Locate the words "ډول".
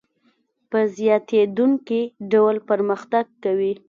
2.31-2.55